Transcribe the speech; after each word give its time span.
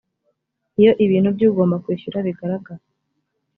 iyo 0.79 0.91
ibintu 1.05 1.29
by 1.35 1.43
ugomba 1.49 1.81
kwishyura 1.83 2.17
bigaragara 2.27 2.83